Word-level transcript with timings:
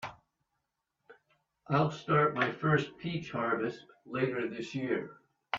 I'll 1.67 1.91
start 1.91 2.33
my 2.33 2.51
first 2.51 2.97
peach 2.97 3.29
harvest 3.29 3.85
later 4.07 4.47
this 4.47 4.73
year. 4.73 5.17